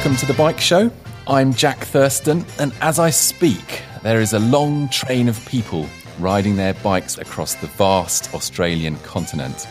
[0.00, 0.90] Welcome to the Bike Show.
[1.26, 5.86] I'm Jack Thurston, and as I speak, there is a long train of people
[6.18, 9.68] riding their bikes across the vast Australian continent.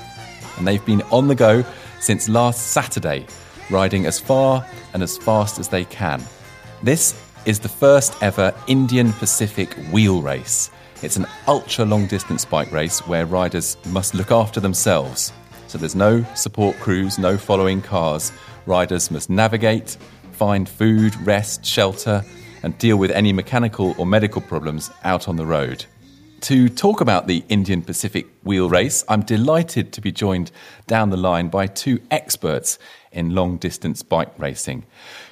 [0.57, 1.65] And they've been on the go
[1.99, 3.25] since last Saturday,
[3.71, 6.21] riding as far and as fast as they can.
[6.83, 10.69] This is the first ever Indian Pacific wheel race.
[11.01, 15.33] It's an ultra long distance bike race where riders must look after themselves.
[15.65, 18.31] So there's no support crews, no following cars.
[18.67, 19.97] Riders must navigate,
[20.39, 22.23] find food, rest, shelter,
[22.63, 25.85] and deal with any mechanical or medical problems out on the road.
[26.41, 30.51] To talk about the Indian Pacific wheel race, I'm delighted to be joined
[30.87, 32.79] down the line by two experts
[33.11, 34.85] in long distance bike racing.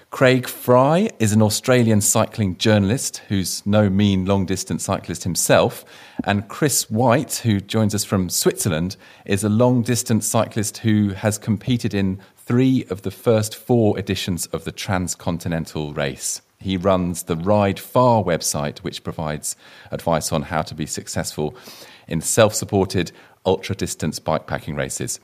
[0.09, 5.85] Craig Fry is an Australian cycling journalist who's no mean long distance cyclist himself.
[6.25, 11.37] And Chris White, who joins us from Switzerland, is a long distance cyclist who has
[11.37, 16.41] competed in three of the first four editions of the Transcontinental Race.
[16.59, 19.57] He runs the Ride Far website, which provides
[19.91, 21.57] advice on how to be successful
[22.07, 23.11] in self supported
[23.45, 25.19] ultra distance bikepacking races.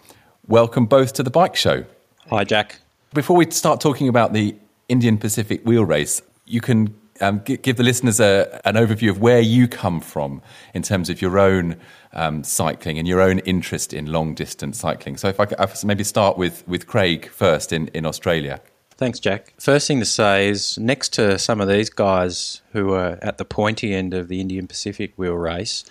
[0.49, 1.85] Welcome both to the Bike Show.
[2.29, 2.79] Hi, Jack.
[3.13, 4.55] Before we start talking about the
[4.89, 9.39] Indian Pacific Wheel Race, you can um, give the listeners a, an overview of where
[9.39, 10.41] you come from
[10.73, 11.77] in terms of your own
[12.13, 15.17] um, cycling and your own interest in long distance cycling.
[15.17, 18.61] So, if I could maybe start with, with Craig first in, in Australia.
[18.95, 19.53] Thanks, Jack.
[19.59, 23.45] First thing to say is next to some of these guys who are at the
[23.45, 25.83] pointy end of the Indian Pacific wheel race,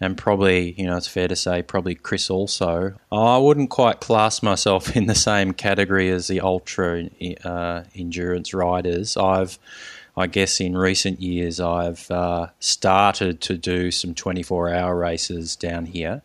[0.00, 4.42] and probably, you know, it's fair to say, probably Chris also, I wouldn't quite class
[4.42, 7.08] myself in the same category as the ultra
[7.44, 9.16] uh, endurance riders.
[9.16, 9.58] I've
[10.16, 15.86] I guess in recent years I've uh, started to do some 24 hour races down
[15.86, 16.22] here,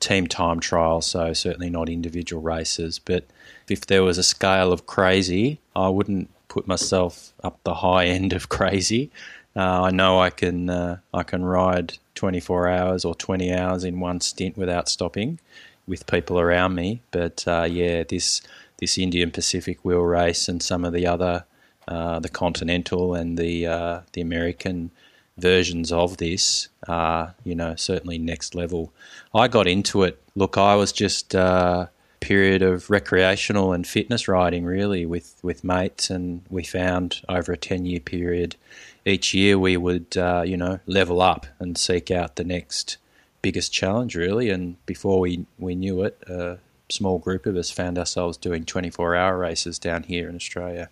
[0.00, 2.98] team time trials, so certainly not individual races.
[2.98, 3.24] But
[3.68, 8.32] if there was a scale of crazy, I wouldn't put myself up the high end
[8.32, 9.10] of crazy.
[9.54, 14.00] Uh, I know I can uh, I can ride 24 hours or 20 hours in
[14.00, 15.38] one stint without stopping
[15.86, 17.02] with people around me.
[17.10, 18.42] But uh, yeah, this
[18.78, 21.44] this Indian Pacific wheel race and some of the other
[21.92, 24.90] uh, the Continental and the uh, the American
[25.36, 28.92] versions of this are, you know, certainly next level.
[29.34, 30.18] I got into it.
[30.34, 31.88] Look, I was just uh,
[32.20, 37.58] period of recreational and fitness riding, really, with with mates, and we found over a
[37.58, 38.56] ten year period,
[39.04, 42.96] each year we would, uh, you know, level up and seek out the next
[43.42, 44.48] biggest challenge, really.
[44.48, 46.16] And before we we knew it.
[46.26, 46.58] A
[46.92, 50.88] small group of us found ourselves doing 24 hour races down here in Australia.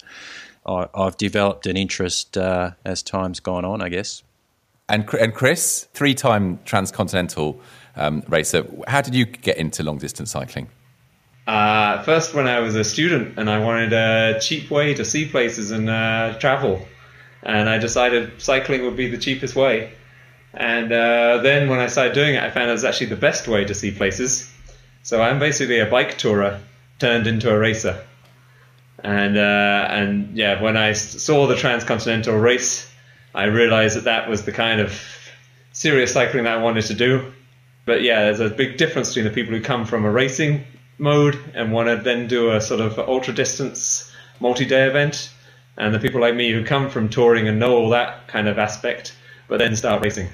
[0.70, 4.22] I, have developed an interest uh, as time's gone on, I guess.
[4.88, 7.60] And, and Chris, three time transcontinental
[7.96, 10.68] um, racer, how did you get into long distance cycling?
[11.46, 15.26] Uh, first, when I was a student and I wanted a cheap way to see
[15.26, 16.86] places and uh, travel,
[17.42, 19.92] and I decided cycling would be the cheapest way.
[20.54, 23.48] And uh, then when I started doing it, I found it was actually the best
[23.48, 24.50] way to see places.
[25.02, 26.60] So I'm basically a bike tourer
[26.98, 28.04] turned into a racer.
[29.02, 32.90] And uh, and yeah, when I saw the transcontinental race,
[33.34, 34.92] I realized that that was the kind of
[35.72, 37.32] serious cycling that I wanted to do.
[37.86, 40.64] But yeah, there's a big difference between the people who come from a racing
[40.98, 45.30] mode and want to then do a sort of ultra distance multi-day event,
[45.76, 48.58] and the people like me who come from touring and know all that kind of
[48.58, 49.14] aspect,
[49.48, 50.28] but then start racing.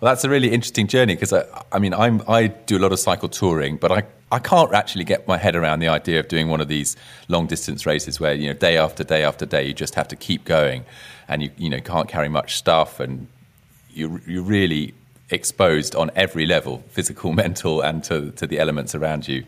[0.00, 2.92] Well, that's a really interesting journey because I, I mean, I'm, I do a lot
[2.92, 6.28] of cycle touring, but I I can't actually get my head around the idea of
[6.28, 6.96] doing one of these
[7.28, 10.16] long distance races where you know day after day after day you just have to
[10.16, 10.84] keep going,
[11.28, 13.26] and you you know can't carry much stuff, and
[13.90, 14.94] you you're really
[15.30, 19.44] exposed on every level, physical, mental, and to to the elements around you.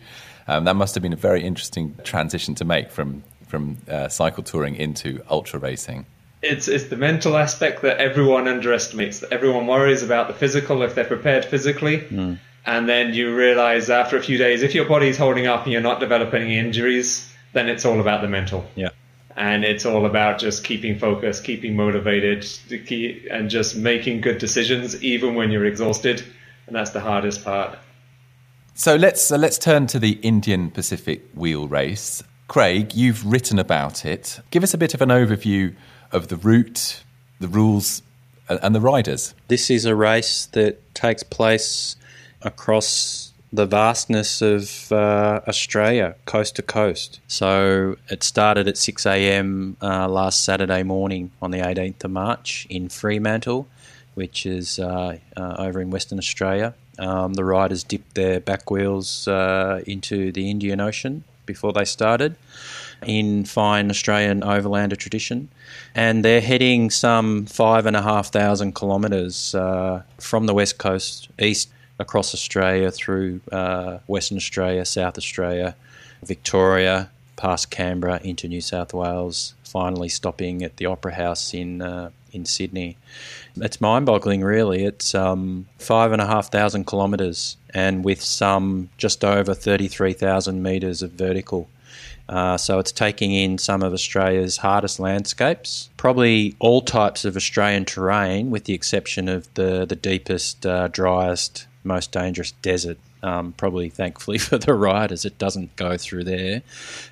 [0.48, 4.42] Um, that must have been a very interesting transition to make from from uh, cycle
[4.42, 6.06] touring into ultra racing.
[6.42, 9.20] It's it's the mental aspect that everyone underestimates.
[9.20, 11.98] That everyone worries about the physical if they're prepared physically.
[11.98, 15.72] Mm and then you realize after a few days if your body's holding up and
[15.72, 18.64] you're not developing any injuries then it's all about the mental.
[18.76, 18.90] Yeah.
[19.36, 22.46] And it's all about just keeping focused keeping motivated
[22.86, 26.22] keep, and just making good decisions even when you're exhausted.
[26.66, 27.78] And that's the hardest part.
[28.74, 32.22] So let's uh, let's turn to the Indian Pacific wheel race.
[32.48, 34.40] Craig you've written about it.
[34.50, 35.74] Give us a bit of an overview
[36.12, 37.02] of the route
[37.40, 38.02] the rules
[38.48, 41.96] and the riders this is a race that takes place
[42.42, 47.20] across the vastness of uh, Australia, coast to coast.
[47.26, 49.76] So it started at 6 a.m.
[49.82, 53.66] Uh, last Saturday morning on the 18th of March in Fremantle,
[54.14, 56.74] which is uh, uh over in Western Australia.
[56.98, 62.36] Um, the riders dipped their back wheels uh, into the Indian Ocean before they started.
[63.06, 65.48] In fine Australian overlander tradition.
[65.94, 71.28] And they're heading some five and a half thousand kilometres uh, from the west coast
[71.38, 75.74] east across Australia through uh, Western Australia, South Australia,
[76.22, 82.10] Victoria, past Canberra into New South Wales, finally stopping at the Opera House in uh,
[82.32, 82.96] in Sydney.
[83.56, 84.84] It's mind-boggling, really.
[84.84, 90.62] It's um, five and a half thousand kilometres, and with some just over thirty-three thousand
[90.62, 91.68] metres of vertical.
[92.30, 97.84] Uh, so it's taking in some of Australia's hardest landscapes, probably all types of Australian
[97.84, 102.98] terrain, with the exception of the the deepest, uh, driest, most dangerous desert.
[103.22, 106.62] Um, probably thankfully for the riders, it doesn't go through there.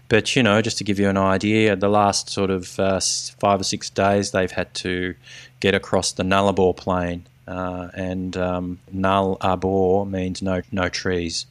[0.08, 3.00] But you know, just to give you an idea, the last sort of uh,
[3.40, 5.16] five or six days, they've had to
[5.58, 11.46] get across the Nullarbor Plain, uh, and um, means no no trees,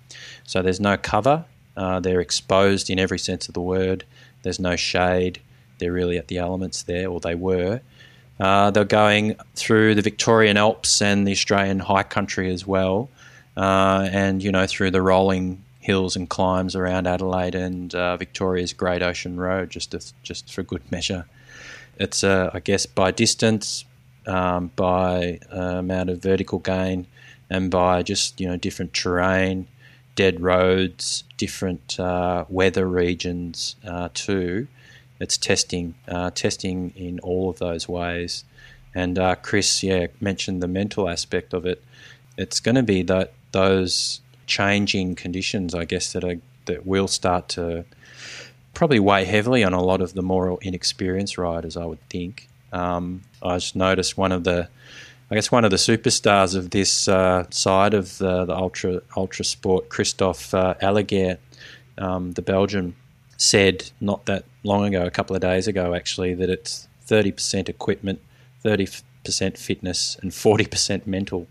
[0.45, 1.43] so there's no cover.
[1.77, 4.03] Uh, they're exposed in every sense of the word.
[4.41, 5.39] There's no shade.
[5.77, 7.81] They're really at the elements there, or they were.
[8.39, 13.09] Uh, they're going through the Victorian Alps and the Australian high country as well,
[13.55, 18.73] uh, and you know through the rolling hills and climbs around Adelaide and uh, Victoria's
[18.73, 21.25] Great Ocean Road, just to, just for good measure.
[21.99, 23.85] It's uh, I guess by distance,
[24.25, 27.07] um, by uh, amount of vertical gain,
[27.49, 29.67] and by just you know different terrain,
[30.15, 33.75] dead roads, different uh, weather regions
[34.13, 34.67] too
[35.19, 38.43] it's testing, uh, testing in all of those ways.
[38.93, 41.83] And uh, Chris, yeah, mentioned the mental aspect of it.
[42.37, 46.35] It's going to be that those changing conditions, I guess, that are
[46.65, 47.85] that will start to
[48.73, 51.77] probably weigh heavily on a lot of the more inexperienced riders.
[51.77, 52.47] I would think.
[52.71, 54.67] Um, I just noticed one of the,
[55.29, 59.43] I guess one of the superstars of this uh, side of the, the ultra ultra
[59.43, 61.37] sport, Kristof uh,
[61.97, 62.95] um, the Belgian
[63.37, 68.21] said not that long ago, a couple of days ago actually, that it's 30% equipment,
[68.63, 71.47] 30% fitness, and 40% mental.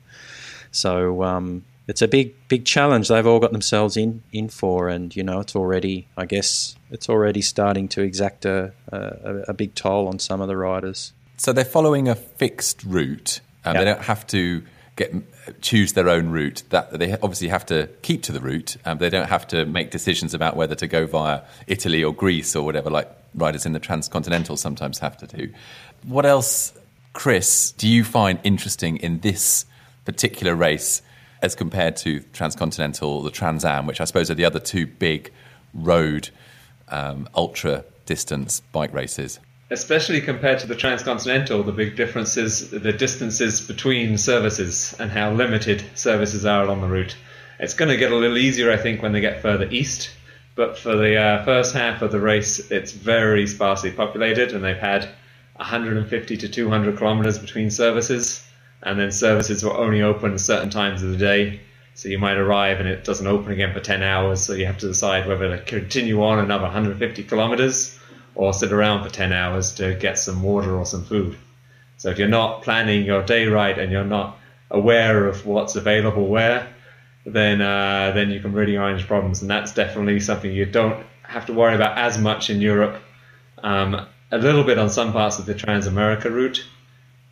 [0.70, 5.14] So um, it's a big, big challenge they've all got themselves in in for, and
[5.14, 9.75] you know it's already, I guess, it's already starting to exact a, a, a big
[9.75, 11.12] toll on some of the riders.
[11.37, 13.40] So they're following a fixed route.
[13.67, 13.81] Um, yep.
[13.81, 14.63] They don't have to
[14.97, 15.13] get
[15.61, 16.63] choose their own route.
[16.71, 18.77] That they obviously have to keep to the route.
[18.85, 22.57] Um, they don't have to make decisions about whether to go via Italy or Greece
[22.57, 25.53] or whatever, like riders in the transcontinental sometimes have to do.
[26.05, 26.73] What else,
[27.13, 29.67] Chris, do you find interesting in this
[30.05, 31.03] particular race
[31.43, 34.87] as compared to transcontinental, or the Trans Am, which I suppose are the other two
[34.87, 35.31] big
[35.75, 36.31] road
[36.89, 39.39] um, ultra distance bike races?
[39.71, 45.33] Especially compared to the transcontinental, the big difference is the distances between services and how
[45.33, 47.17] limited services are along the route.
[47.59, 50.11] It's going to get a little easier, I think, when they get further east.
[50.55, 54.77] But for the uh, first half of the race, it's very sparsely populated, and they've
[54.77, 55.09] had
[55.57, 58.47] 150 to 200 kilometers between services,
[58.83, 61.61] and then services were only open certain times of the day.
[61.95, 64.79] So you might arrive and it doesn't open again for 10 hours, so you have
[64.79, 67.99] to decide whether to continue on another 150 kilometers
[68.36, 71.36] or sit around for 10 hours to get some water or some food.
[71.96, 74.38] So if you're not planning your day right and you're not
[74.70, 76.69] aware of what's available where,
[77.24, 81.05] then uh, then you can really run into problems, and that's definitely something you don't
[81.22, 83.02] have to worry about as much in Europe.
[83.58, 86.64] Um, a little bit on some parts of the Transamerica route,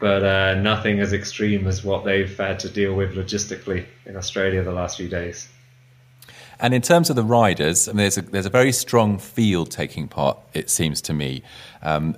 [0.00, 4.62] but uh, nothing as extreme as what they've had to deal with logistically in Australia
[4.62, 5.48] the last few days.
[6.60, 9.70] And in terms of the riders, I mean, there's a, there's a very strong field
[9.70, 11.42] taking part, it seems to me.
[11.82, 12.16] Um,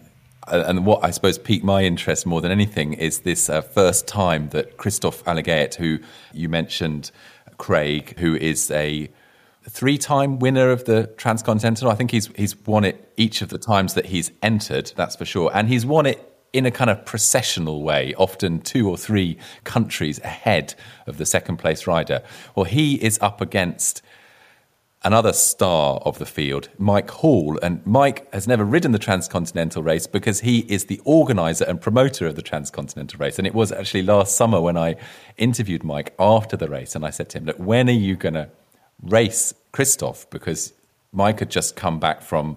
[0.49, 4.51] and what I suppose piqued my interest more than anything is this uh, first time
[4.51, 5.99] that Kristof Allegaert, who
[6.33, 7.11] you mentioned,
[7.59, 9.11] Craig, who is a
[9.69, 11.91] three-time winner of the Transcontinental.
[11.91, 14.93] I think he's he's won it each of the times that he's entered.
[14.95, 18.89] That's for sure, and he's won it in a kind of processional way, often two
[18.89, 20.75] or three countries ahead
[21.07, 22.23] of the second place rider.
[22.55, 24.01] Well, he is up against
[25.07, 27.61] another star of the field, Mike Hall.
[27.63, 32.27] And Mike has never ridden the Transcontinental race because he is the organizer and promoter
[32.27, 33.39] of the Transcontinental race.
[33.39, 34.97] And it was actually last summer when I
[35.37, 36.97] interviewed Mike after the race.
[36.97, 38.49] And I said to him, Look, when are you going to
[39.01, 40.29] race Kristof?
[40.29, 40.73] Because
[41.13, 42.57] Mike had just come back from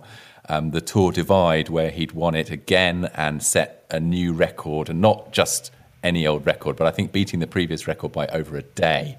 [0.50, 5.00] um, the Tour Divide where he'd won it again and set a new record, and
[5.00, 5.72] not just
[6.04, 9.18] any old record, but I think beating the previous record by over a day.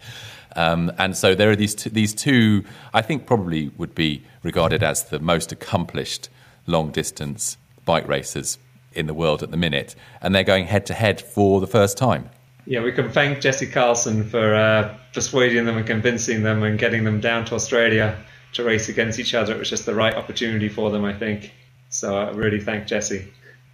[0.56, 4.82] Um, and so there are these two, these two, I think probably would be regarded
[4.82, 6.28] as the most accomplished
[6.66, 8.58] long distance bike racers
[8.92, 11.96] in the world at the minute, and they're going head to head for the first
[11.96, 12.28] time.
[12.66, 17.04] Yeah, we can thank Jesse Carlsson for uh, persuading them and convincing them and getting
[17.04, 18.16] them down to Australia
[18.52, 19.54] to race against each other.
[19.54, 21.52] It was just the right opportunity for them, I think.
[21.88, 23.32] So I really thank Jesse.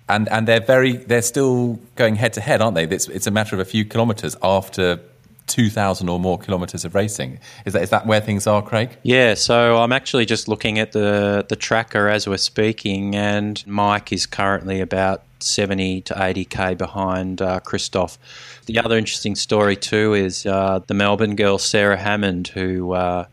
[0.08, 2.84] And and they're very they're still going head to head, aren't they?
[2.84, 5.00] It's, it's a matter of a few kilometres after
[5.46, 7.38] 2,000 or more kilometres of racing.
[7.64, 8.96] Is that, is that where things are, Craig?
[9.02, 14.12] Yeah, so I'm actually just looking at the, the tracker as we're speaking, and Mike
[14.12, 18.18] is currently about 70 to 80k behind uh, Kristof.
[18.66, 22.92] The other interesting story, too, is uh, the Melbourne girl, Sarah Hammond, who.
[22.92, 23.26] Uh,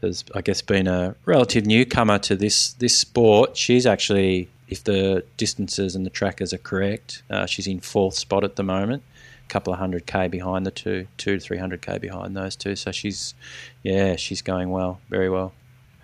[0.00, 3.56] has, I guess, been a relative newcomer to this this sport.
[3.56, 8.44] She's actually, if the distances and the trackers are correct, uh, she's in fourth spot
[8.44, 9.02] at the moment
[9.48, 12.76] couple of hundred k behind the two, two to three hundred k behind those two.
[12.76, 13.34] So she's,
[13.82, 15.52] yeah, she's going well, very well.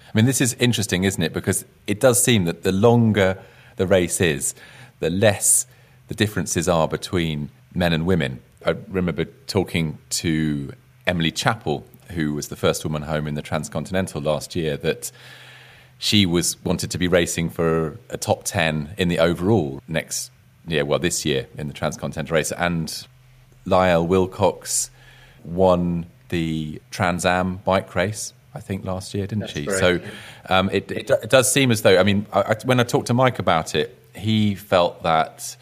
[0.01, 1.33] I mean, this is interesting, isn't it?
[1.33, 3.39] Because it does seem that the longer
[3.77, 4.55] the race is,
[5.01, 5.67] the less
[6.09, 8.41] the differences are between men and women.
[8.65, 10.73] I remember talking to
[11.07, 15.11] Emily Chappell, who was the first woman home in the Transcontinental last year, that
[15.99, 20.31] she was wanted to be racing for a top 10 in the overall next
[20.67, 23.07] year, well, this year in the Transcontinental race, and
[23.64, 24.90] Lael Wilcox
[25.44, 28.33] won the Trans Am bike race.
[28.54, 29.66] I think last year, didn't That's she?
[29.66, 30.00] So
[30.49, 33.09] um, it, it, it, does seem as though, I mean, I, I, when I talked
[33.09, 35.56] to Mike about it, he felt that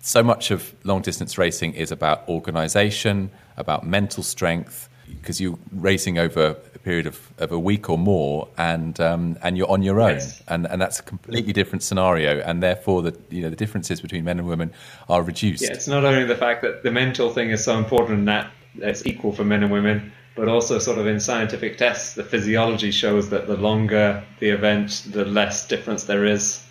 [0.00, 4.88] so much of long distance racing is about organisation, about mental strength,
[5.20, 9.56] because you're racing over a period of, of a week or more, and um, and
[9.56, 10.42] you're on your own, yes.
[10.48, 14.24] and and that's a completely different scenario, and therefore the you know the differences between
[14.24, 14.72] men and women
[15.08, 15.62] are reduced.
[15.62, 18.50] Yeah, it's not only the fact that the mental thing is so important and that
[18.78, 22.90] it's equal for men and women, but also sort of in scientific tests, the physiology
[22.90, 26.62] shows that the longer the event, the less difference there is.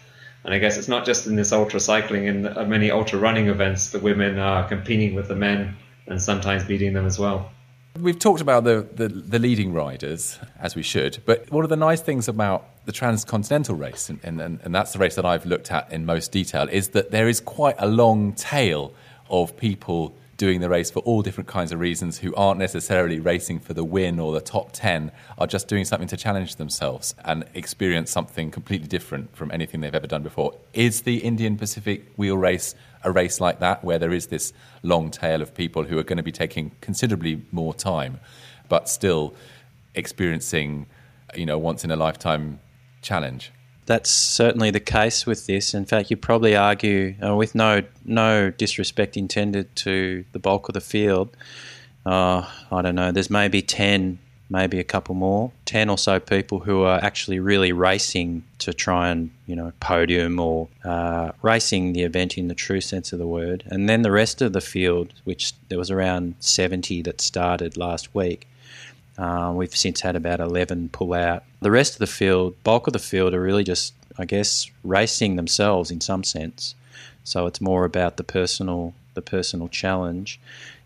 [0.44, 3.90] And I guess it's not just in this ultra cycling, in many ultra running events,
[3.90, 5.76] the women are competing with the men
[6.06, 7.52] and sometimes beating them as well.
[8.00, 11.78] We've talked about the, the, the, leading riders, as we should, but one of the
[11.78, 15.72] nice things about the transcontinental race, and, and, and that's the race that I've looked
[15.72, 18.94] at in most detail, is that there is quite a long tail
[19.30, 23.60] of people doing the race for all different kinds of reasons who aren't necessarily racing
[23.60, 27.46] for the win or the top 10 are just doing something to challenge themselves and
[27.54, 30.54] experience something completely different from anything they've ever done before.
[30.74, 32.76] Is the indian pacific wheel race
[33.06, 34.52] a race like that where there is this
[34.84, 38.20] long tail of people who are going to be taking considerably more time
[38.68, 39.34] but still
[39.94, 40.86] experiencing
[41.36, 42.60] you know once in a lifetime
[43.02, 43.52] challenge
[43.86, 45.74] that's certainly the case with this.
[45.74, 50.74] In fact, you probably argue, uh, with no no disrespect intended to the bulk of
[50.74, 51.36] the field.
[52.06, 53.12] Uh, I don't know.
[53.12, 57.72] There's maybe ten, maybe a couple more, ten or so people who are actually really
[57.72, 62.82] racing to try and you know podium or uh, racing the event in the true
[62.82, 63.64] sense of the word.
[63.68, 68.14] And then the rest of the field, which there was around seventy that started last
[68.14, 68.48] week
[69.18, 71.44] uh, we've since had about 11 pull out.
[71.62, 75.36] The rest of the field, bulk of the field, are really just, I guess, racing
[75.36, 76.76] themselves in some sense.
[77.24, 80.40] So it's more about the personal, the personal challenge.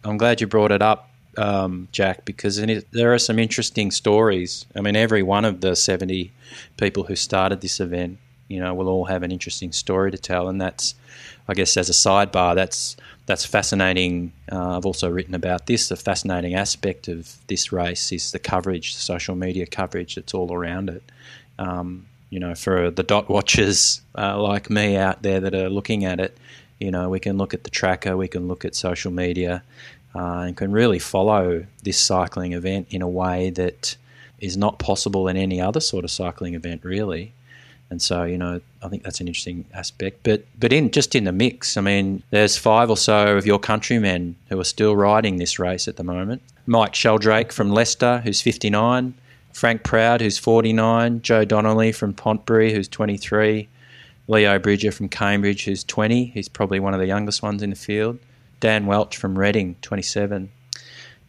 [0.03, 4.65] I'm glad you brought it up, um, Jack, because it, there are some interesting stories.
[4.75, 6.31] I mean, every one of the 70
[6.77, 8.17] people who started this event,
[8.47, 10.95] you know, will all have an interesting story to tell, and that's,
[11.47, 14.33] I guess, as a sidebar, that's that's fascinating.
[14.51, 15.89] Uh, I've also written about this.
[15.89, 20.51] The fascinating aspect of this race is the coverage, the social media coverage that's all
[20.51, 21.03] around it.
[21.59, 26.05] Um, you know, for the dot watchers uh, like me out there that are looking
[26.05, 26.35] at it,
[26.79, 29.63] you know, we can look at the tracker, we can look at social media,
[30.15, 33.95] uh, and can really follow this cycling event in a way that
[34.39, 37.33] is not possible in any other sort of cycling event, really.
[37.89, 40.19] And so, you know, I think that's an interesting aspect.
[40.23, 43.59] But but in just in the mix, I mean, there's five or so of your
[43.59, 46.41] countrymen who are still riding this race at the moment.
[46.67, 49.15] Mike Sheldrake from Leicester, who's 59.
[49.51, 51.21] Frank Proud, who's 49.
[51.23, 53.67] Joe Donnelly from Pontbury, who's 23.
[54.27, 56.25] Leo Bridger from Cambridge, who's 20.
[56.25, 58.19] He's probably one of the youngest ones in the field.
[58.59, 60.51] Dan Welch from Reading, 27.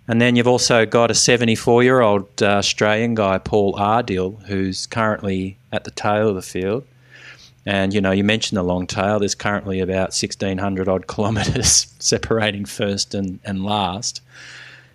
[0.08, 4.86] And then you've also got a 74 year old uh, Australian guy, Paul Ardill, who's
[4.86, 6.84] currently at the tail of the field.
[7.66, 9.18] And you know, you mentioned the long tail.
[9.18, 14.20] There's currently about 1,600 odd kilometres separating first and, and last.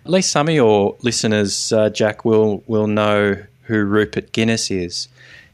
[0.04, 5.08] At least some of your listeners, uh, Jack, will will know who Rupert Guinness is.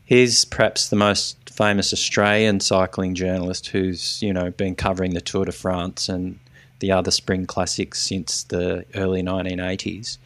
[0.04, 5.44] He's perhaps the most famous Australian cycling journalist who's you know been covering the Tour
[5.44, 6.38] de France and
[6.82, 10.18] the other spring classics since the early 1980s,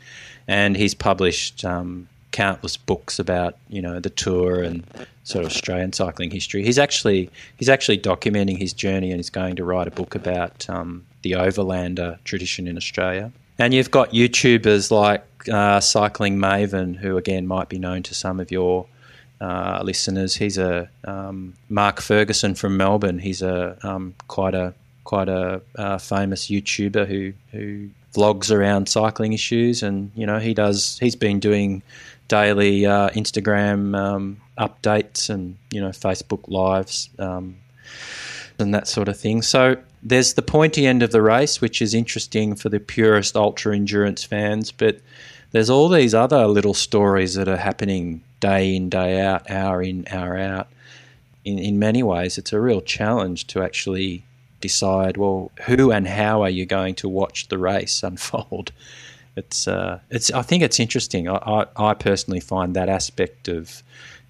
[0.49, 4.83] and he's published um, countless books about you know the tour and
[5.23, 6.65] sort of Australian cycling history.
[6.65, 10.69] He's actually he's actually documenting his journey and he's going to write a book about
[10.69, 13.31] um, the overlander tradition in Australia.
[13.59, 18.41] And you've got YouTubers like uh, Cycling Maven, who again might be known to some
[18.41, 18.87] of your
[19.41, 23.19] uh, listeners, he's a um, Mark Ferguson from Melbourne.
[23.19, 24.73] He's a um, quite a
[25.07, 30.53] quite a uh, famous YouTuber who who vlogs around cycling issues, and you know he
[30.53, 30.99] does.
[30.99, 31.83] He's been doing
[32.29, 37.57] daily uh, Instagram um, updates and you know Facebook lives um,
[38.59, 39.41] and that sort of thing.
[39.43, 43.75] So there's the pointy end of the race, which is interesting for the purest ultra
[43.75, 45.01] endurance fans, but
[45.53, 50.05] there's all these other little stories that are happening day in, day out, hour in,
[50.11, 50.69] hour out.
[51.45, 54.25] In, in many ways, it's a real challenge to actually
[54.67, 58.73] decide, well, who and how are you going to watch the race unfold?
[59.37, 60.31] It's, uh, it's.
[60.31, 61.29] I think it's interesting.
[61.29, 63.83] I, I, I personally find that aspect of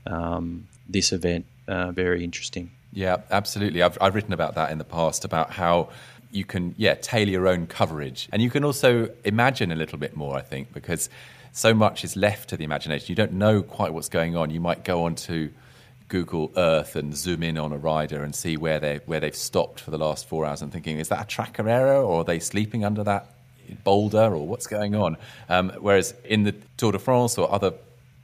[0.06, 2.70] um, this event uh, very interesting.
[2.92, 3.82] Yeah, absolutely.
[3.82, 5.90] I've, I've written about that in the past about how
[6.30, 8.28] you can, yeah, tailor your own coverage.
[8.32, 11.08] And you can also imagine a little bit more, I think, because
[11.52, 13.06] so much is left to the imagination.
[13.08, 14.50] You don't know quite what's going on.
[14.50, 15.50] You might go onto
[16.08, 19.80] Google Earth and zoom in on a rider and see where they where they've stopped
[19.80, 22.38] for the last four hours and thinking, is that a tracker error or are they
[22.38, 23.34] sleeping under that
[23.84, 25.16] boulder or what's going on?
[25.48, 27.72] Um, whereas in the Tour de France or other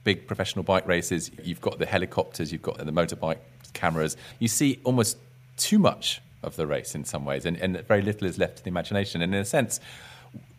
[0.03, 3.39] big professional bike races, you've got the helicopters, you've got the motorbike
[3.73, 4.17] cameras.
[4.39, 5.17] You see almost
[5.57, 8.63] too much of the race in some ways, and, and very little is left to
[8.63, 9.21] the imagination.
[9.21, 9.79] And in a sense,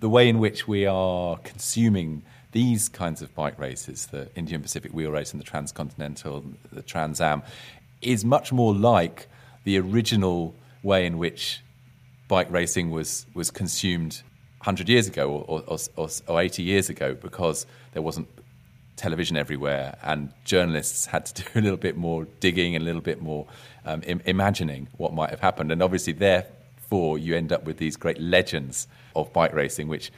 [0.05, 4.93] the way in which we are consuming these kinds of bike races, the Indian Pacific
[4.93, 7.43] Wheel Race and the Transcontinental, the Trans Am,
[8.03, 9.29] is much more like
[9.65, 11.63] the original way in which
[12.29, 14.21] bike racing was, was consumed
[14.59, 18.29] 100 years ago or, or, or, or 80 years ago because there wasn't
[18.97, 23.01] television everywhere, and journalists had to do a little bit more digging and a little
[23.01, 23.47] bit more
[23.87, 25.73] um, Im- imagining what might have happened.
[25.73, 26.13] And obviously,
[26.85, 30.13] therefore, you end up with these great legends of bike racing, which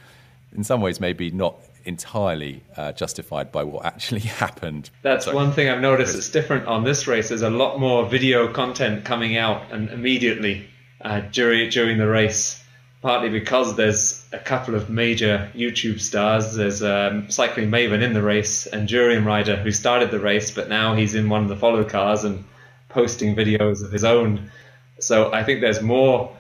[0.55, 4.91] in some ways maybe not entirely uh, justified by what actually happened.
[5.03, 5.37] That's Sorry.
[5.37, 7.29] one thing I've noticed that's different on this race.
[7.29, 10.69] There's a lot more video content coming out and immediately
[11.01, 12.63] uh, during during the race
[13.03, 16.57] partly because there's a couple of major YouTube stars.
[16.57, 20.97] There's um, cycling maven in the race, endurium rider who started the race, but now
[20.97, 22.43] he's in one of the follow cars and
[22.89, 24.51] posting videos of his own.
[24.99, 26.36] So I think there's more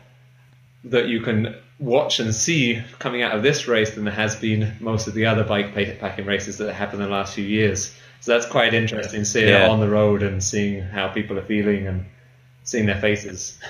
[0.84, 4.74] that you can watch and see coming out of this race than there has been
[4.80, 7.94] most of the other bike packing races that have happened in the last few years.
[8.20, 9.66] So that's quite interesting, seeing yeah.
[9.66, 12.06] it on the road and seeing how people are feeling and
[12.64, 13.58] seeing their faces.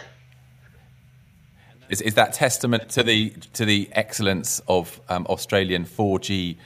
[1.88, 6.56] Is, is that testament to the to the excellence of um, Australian 4G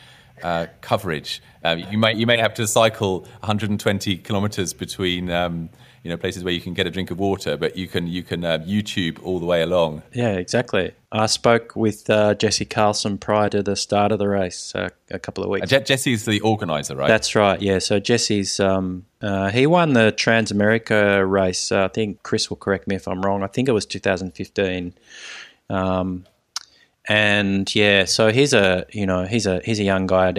[0.43, 1.43] uh, coverage?
[1.63, 5.69] Uh, you may you may have to cycle 120 kilometres between um,
[6.03, 8.23] you know places where you can get a drink of water, but you can you
[8.23, 10.03] can uh, YouTube all the way along.
[10.13, 10.93] Yeah, exactly.
[11.13, 15.19] I spoke with uh, Jesse Carlsson prior to the start of the race uh, a
[15.19, 15.69] couple of weeks.
[15.69, 17.09] Je- Jesse's the organizer, right?
[17.09, 17.61] That's right.
[17.61, 17.81] Yeah.
[17.81, 21.71] So Jesse's um, uh, he won the Trans America race.
[21.71, 23.43] Uh, I think Chris will correct me if I'm wrong.
[23.43, 24.95] I think it was 2015.
[25.69, 26.25] Um,
[27.09, 30.35] and yeah, so he's a you know he's a he's a young guy.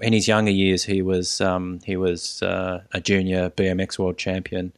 [0.00, 4.72] In his younger years, he was um, he was uh, a junior BMX world champion.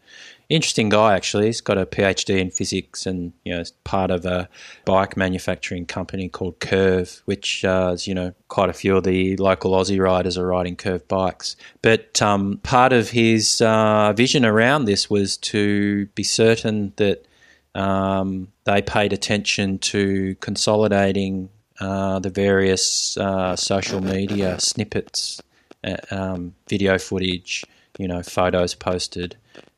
[0.50, 1.46] Interesting guy, actually.
[1.46, 4.48] He's got a PhD in physics, and you know, part of a
[4.84, 9.36] bike manufacturing company called Curve, which uh, is you know quite a few of the
[9.38, 11.56] local Aussie riders are riding Curve bikes.
[11.82, 17.26] But um, part of his uh, vision around this was to be certain that
[17.74, 21.48] um, they paid attention to consolidating
[21.80, 25.42] uh, the various uh, social media snippets,
[25.82, 27.64] uh, um, video footage,
[27.98, 29.36] you know, photos posted,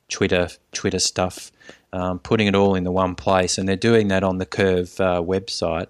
[0.09, 1.51] Twitter Twitter stuff,
[1.93, 5.01] um, putting it all in the one place, and they're doing that on the Curve
[5.01, 5.89] uh, website.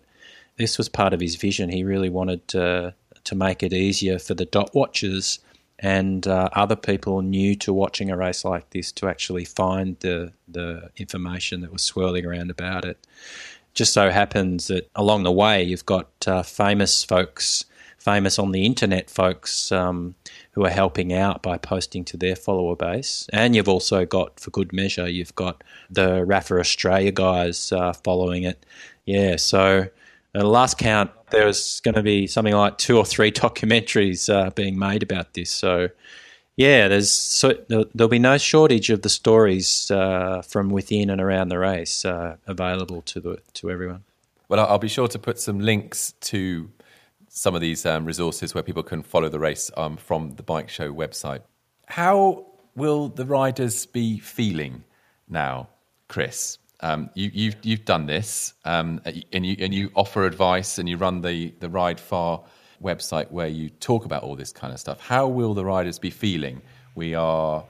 [0.56, 1.68] This was part of his vision.
[1.68, 5.40] He really wanted to to make it easier for the dot watchers
[5.78, 10.32] and uh, other people new to watching a race like this to actually find the
[10.48, 13.06] the information that was swirling around about it.
[13.74, 17.66] Just so happens that along the way you've got uh, famous folks,
[17.98, 20.14] famous on the internet folks um,
[20.52, 24.50] who are helping out by posting to their follower base, and you've also got, for
[24.50, 28.64] good measure, you've got the Rapha Australia guys uh, following it.
[29.04, 29.88] Yeah, so
[30.36, 34.50] at last count, there was going to be something like two or three documentaries uh,
[34.50, 35.50] being made about this.
[35.50, 35.88] So,
[36.56, 41.48] yeah, there's so there'll be no shortage of the stories uh, from within and around
[41.48, 44.04] the race uh, available to the to everyone.
[44.48, 46.70] Well, I'll be sure to put some links to
[47.28, 50.68] some of these um, resources where people can follow the race um, from the bike
[50.68, 51.40] show website.
[51.86, 54.84] How will the riders be feeling
[55.28, 55.68] now,
[56.08, 56.58] Chris?
[56.80, 59.00] Um, you, have you've, you've done this, um,
[59.32, 62.42] and you and you offer advice, and you run the the Ride Far
[62.82, 65.00] website where you talk about all this kind of stuff.
[65.00, 66.62] How will the riders be feeling?
[66.94, 67.64] We are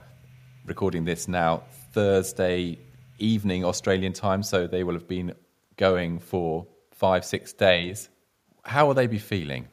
[0.65, 2.79] recording this now Thursday
[3.19, 5.33] evening Australian time, so they will have been
[5.77, 8.09] going for five, six days.
[8.63, 9.67] How will they be feeling?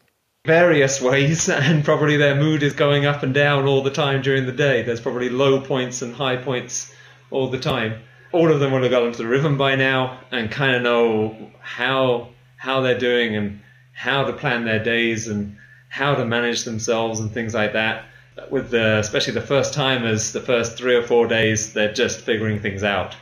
[0.46, 4.46] Various ways, and probably their mood is going up and down all the time during
[4.46, 4.82] the day.
[4.82, 6.94] There's probably low points and high points
[7.30, 8.00] all the time.
[8.34, 11.52] All of them would have got into the rhythm by now and kind of know
[11.60, 13.60] how how they're doing and
[13.92, 15.56] how to plan their days and
[15.88, 18.06] how to manage themselves and things like that.
[18.50, 22.58] With the, especially the first timers, the first three or four days, they're just figuring
[22.58, 23.14] things out.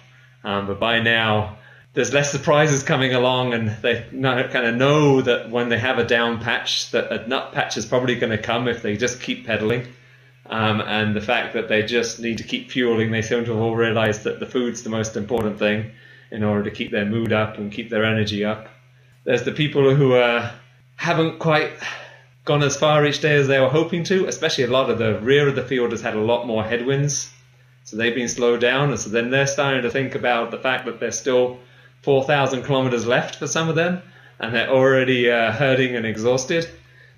[0.45, 1.59] Um, but by now,
[1.93, 6.05] there's less surprises coming along, and they kind of know that when they have a
[6.05, 9.47] down patch, that a nut patch is probably going to come if they just keep
[9.47, 9.87] pedaling.
[10.53, 13.61] Um, and the fact that they just need to keep fueling, they seem to have
[13.61, 15.93] all realized that the food's the most important thing
[16.31, 18.69] in order to keep their mood up and keep their energy up.
[19.25, 20.51] There's the people who uh,
[20.97, 21.71] haven't quite
[22.45, 25.19] gone as far each day as they were hoping to, especially a lot of the
[25.21, 27.33] rear of the field has had a lot more headwinds.
[27.85, 30.85] So they've been slowed down, and so then they're starting to think about the fact
[30.85, 31.61] that there's still
[32.03, 34.03] 4,000 kilometers left for some of them,
[34.39, 36.69] and they're already uh, hurting and exhausted.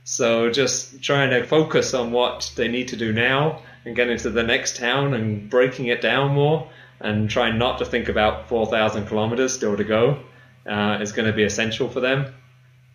[0.04, 4.28] So just trying to focus on what they need to do now and get into
[4.28, 6.68] the next town and breaking it down more
[7.00, 10.20] and trying not to think about 4,000 kilometers still to go
[10.66, 12.34] uh, is going to be essential for them.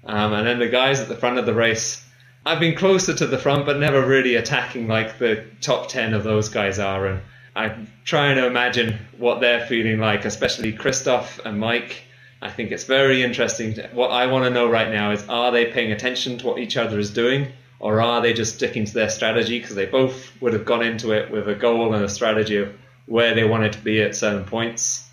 [0.05, 2.05] Um, and then the guys at the front of the race,
[2.45, 6.23] I've been closer to the front, but never really attacking like the top 10 of
[6.23, 7.07] those guys are.
[7.07, 7.21] And
[7.55, 12.03] I'm trying to imagine what they're feeling like, especially Kristof and Mike
[12.41, 13.75] I think it's very interesting.
[13.93, 16.78] What I want to know right now is are they paying attention to what each
[16.78, 19.60] other is doing, or are they just sticking to their strategy?
[19.60, 22.73] Because they both would have gone into it with a goal and a strategy of
[23.08, 25.10] where they wanted to be at certain points.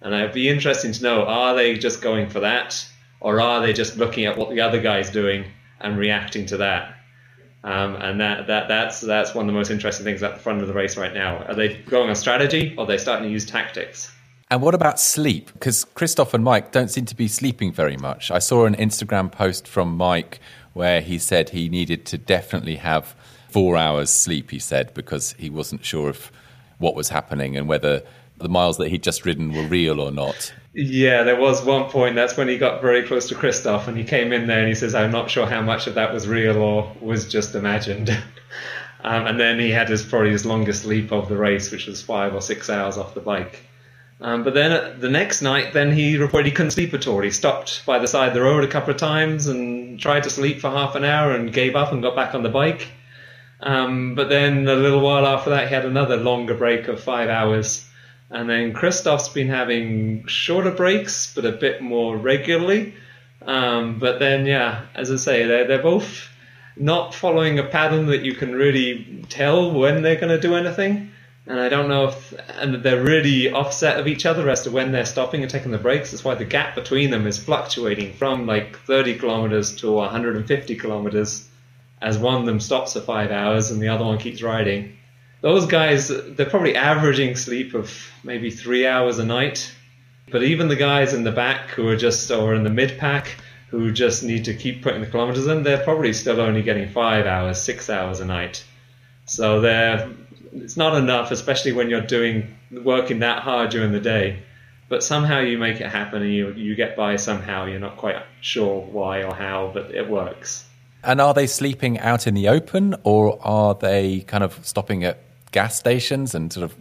[0.00, 2.86] And it'd be interesting to know are they just going for that,
[3.20, 5.44] or are they just looking at what the other guy's doing
[5.80, 6.94] and reacting to that?
[7.62, 10.62] Um, and that, that that's that's one of the most interesting things at the front
[10.62, 11.44] of the race right now.
[11.44, 14.10] Are they going on strategy, or are they starting to use tactics?
[14.50, 15.52] And what about sleep?
[15.52, 18.32] Because Kristof and Mike don't seem to be sleeping very much.
[18.32, 20.40] I saw an Instagram post from Mike
[20.72, 23.14] where he said he needed to definitely have
[23.48, 26.32] four hours sleep, he said, because he wasn't sure of
[26.78, 28.02] what was happening and whether
[28.38, 30.52] the miles that he'd just ridden were real or not.
[30.72, 32.16] Yeah, there was one point.
[32.16, 34.74] That's when he got very close to Kristof, and he came in there and he
[34.74, 38.08] says, "I'm not sure how much of that was real or was just imagined."
[39.04, 42.00] um, and then he had his probably his longest sleep of the race, which was
[42.00, 43.66] five or six hours off the bike.
[44.22, 47.22] Um, but then uh, the next night, then he reported he couldn't sleep at all.
[47.22, 50.30] He stopped by the side of the road a couple of times and tried to
[50.30, 52.88] sleep for half an hour and gave up and got back on the bike.
[53.60, 57.30] Um, but then a little while after that, he had another longer break of five
[57.30, 57.86] hours.
[58.30, 62.94] And then Kristof's been having shorter breaks, but a bit more regularly.
[63.42, 66.28] Um, but then, yeah, as I say, they're, they're both
[66.76, 71.09] not following a pattern that you can really tell when they're going to do anything
[71.50, 74.92] and I don't know if and they're really offset of each other as to when
[74.92, 76.12] they're stopping and taking the breaks.
[76.12, 81.48] That's why the gap between them is fluctuating from like 30 kilometers to 150 kilometers
[82.00, 84.96] as one of them stops for five hours and the other one keeps riding.
[85.40, 89.74] Those guys, they're probably averaging sleep of maybe three hours a night.
[90.30, 93.34] But even the guys in the back who are just, or in the mid pack,
[93.70, 97.26] who just need to keep putting the kilometers in, they're probably still only getting five
[97.26, 98.62] hours, six hours a night.
[99.26, 100.10] So they're
[100.52, 104.42] it's not enough, especially when you're doing working that hard during the day.
[104.88, 107.66] But somehow you make it happen, and you you get by somehow.
[107.66, 110.64] You're not quite sure why or how, but it works.
[111.02, 115.18] And are they sleeping out in the open, or are they kind of stopping at
[115.52, 116.76] gas stations and sort of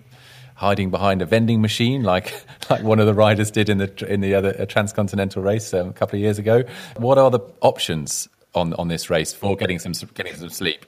[0.56, 2.34] hiding behind a vending machine, like
[2.70, 5.94] like one of the riders did in the in the other transcontinental race um, a
[5.94, 6.64] couple of years ago?
[6.98, 10.86] What are the options on on this race for getting some getting some sleep?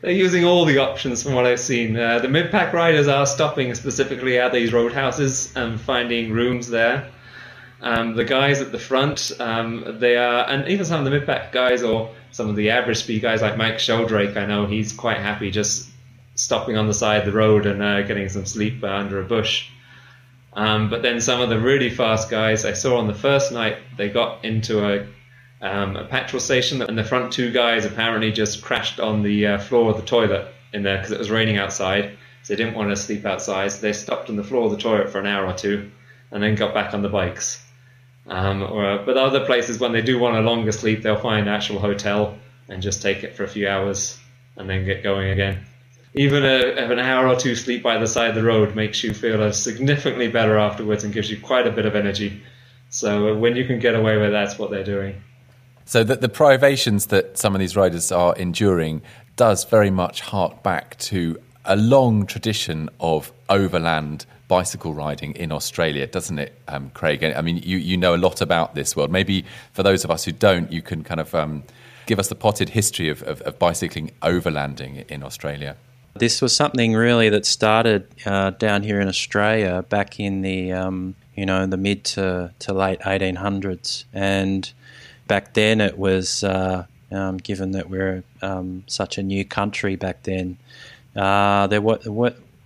[0.00, 1.96] They're using all the options from what I've seen.
[1.96, 7.10] Uh, the mid-pack riders are stopping specifically at these roadhouses and finding rooms there.
[7.82, 11.52] Um, the guys at the front, um, they are, and even some of the mid-pack
[11.52, 15.18] guys or some of the average speed guys like Mike Sheldrake, I know he's quite
[15.18, 15.88] happy just
[16.34, 19.24] stopping on the side of the road and uh, getting some sleep uh, under a
[19.24, 19.68] bush.
[20.52, 23.78] Um, but then some of the really fast guys I saw on the first night,
[23.96, 25.06] they got into a
[25.60, 29.58] um, a petrol station, and the front two guys apparently just crashed on the uh,
[29.58, 32.16] floor of the toilet in there because it was raining outside.
[32.42, 33.72] So they didn't want to sleep outside.
[33.72, 35.90] So they stopped on the floor of the toilet for an hour or two,
[36.30, 37.64] and then got back on the bikes.
[38.26, 41.54] Um, or, but other places, when they do want a longer sleep, they'll find an
[41.54, 44.18] actual hotel and just take it for a few hours
[44.56, 45.66] and then get going again.
[46.14, 49.12] Even a, an hour or two sleep by the side of the road makes you
[49.12, 52.42] feel significantly better afterwards and gives you quite a bit of energy.
[52.88, 55.22] So when you can get away with that, that's what they're doing.
[55.90, 59.02] So that the privations that some of these riders are enduring
[59.34, 66.06] does very much hark back to a long tradition of overland bicycle riding in Australia,
[66.06, 67.24] doesn't it, um, Craig?
[67.24, 69.10] I mean, you, you know a lot about this world.
[69.10, 71.64] Maybe for those of us who don't, you can kind of um,
[72.06, 75.76] give us the potted history of, of, of, bicycling overlanding in Australia.
[76.14, 81.16] This was something really that started uh, down here in Australia back in the um,
[81.34, 84.72] you know the mid to, to late 1800s, and
[85.30, 90.24] back then it was uh, um, given that we're um, such a new country back
[90.24, 90.58] then.
[91.14, 92.00] Uh, there were,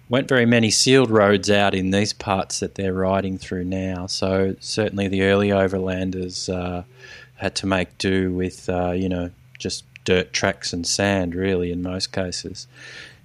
[0.09, 4.07] weren't very many sealed roads out in these parts that they're riding through now.
[4.07, 6.85] So certainly the early overlanders uh,
[7.35, 11.83] had to make do with uh, you know just dirt tracks and sand, really, in
[11.83, 12.67] most cases.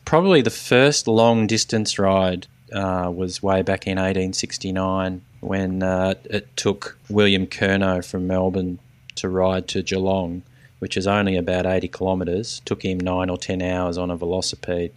[0.04, 6.58] Probably the first long distance ride uh, was way back in 1869 when uh, it
[6.58, 8.80] took William Curnow from Melbourne
[9.20, 10.44] to ride to Geelong
[10.80, 12.62] which is only about 80 kilometres.
[12.66, 14.92] Took him nine or 10 hours on a velocipede.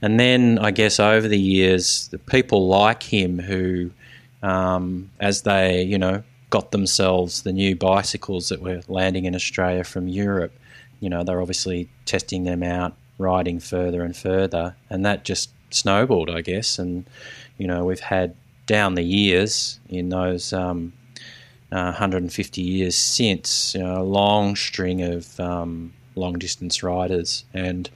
[0.00, 3.90] And then I guess over the years, the people like him who,
[4.42, 9.82] um, as they, you know, got themselves the new bicycles that were landing in Australia
[9.82, 10.52] from Europe,
[11.00, 14.76] you know, they're obviously testing them out, riding further and further.
[14.88, 16.78] And that just snowballed, I guess.
[16.78, 17.04] And,
[17.56, 18.34] you know, we've had
[18.66, 20.92] down the years in those um,
[21.70, 27.44] uh, 150 years since, you know, a long string of um, long distance riders.
[27.52, 27.88] And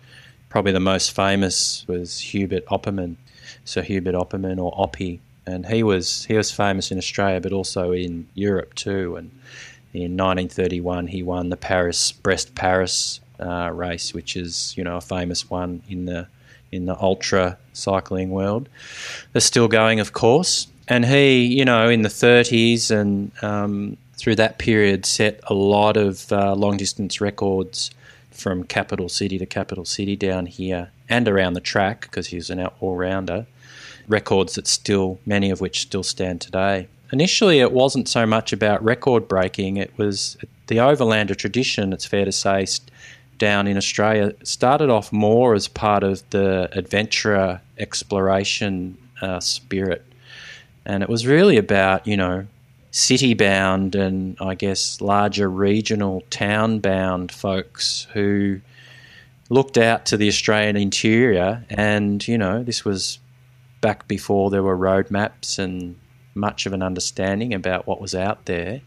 [0.49, 3.17] probably the most famous was Hubert Opperman,
[3.65, 5.21] Sir Hubert Opperman or Oppy.
[5.47, 9.17] And he was he was famous in Australia, but also in Europe too.
[9.17, 9.31] And
[9.93, 15.01] in 1931, he won the Paris Brest Paris uh, race, which is you know a
[15.01, 16.29] famous one in the
[16.71, 18.69] in the ultra cycling world.
[19.33, 24.35] They're still going, of course and he, you know, in the 30s and um, through
[24.35, 27.91] that period, set a lot of uh, long distance records
[28.31, 32.51] from capital city to capital city down here and around the track because he was
[32.51, 33.47] an all rounder.
[34.07, 36.89] Records that still, many of which still stand today.
[37.11, 42.27] Initially, it wasn't so much about record breaking, it was the overlander tradition, it's fair
[42.27, 42.67] to say,
[43.39, 50.05] down in Australia started off more as part of the adventurer exploration uh, spirit
[50.85, 52.47] and it was really about, you know,
[52.91, 58.61] city bound and I guess larger regional town bound folks who
[59.49, 61.65] looked out to the Australian interior.
[61.71, 63.19] And, you know, this was
[63.81, 65.99] back before there were road maps and
[66.35, 68.81] much of an understanding about what was out there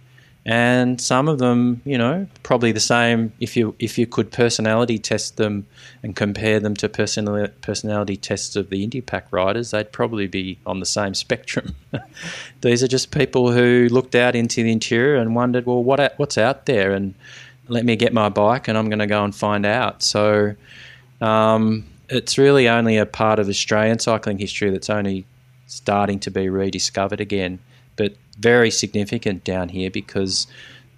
[0.46, 3.34] and some of them, you know, probably the same.
[3.40, 5.66] If you if you could personality test them
[6.04, 10.60] and compare them to personality personality tests of the indie Indypac riders, they'd probably be
[10.68, 11.76] on the same spectrum.
[12.62, 16.38] These are just people who looked out into the interior and wondered, well, what what's
[16.38, 17.16] out there, and
[17.68, 20.04] let me get my bike, and I'm going to go and find out.
[20.04, 20.56] So.
[21.22, 25.26] Um, it's really only a part of Australian cycling history that's only
[25.66, 27.58] starting to be rediscovered again.
[28.38, 30.48] Very significant down here because